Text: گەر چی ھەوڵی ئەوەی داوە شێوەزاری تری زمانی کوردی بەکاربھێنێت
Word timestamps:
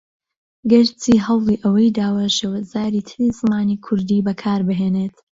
گەر 0.71 0.87
چی 1.01 1.13
ھەوڵی 1.25 1.61
ئەوەی 1.63 1.95
داوە 1.97 2.25
شێوەزاری 2.37 3.05
تری 3.09 3.35
زمانی 3.39 3.81
کوردی 3.85 4.25
بەکاربھێنێت 4.27 5.15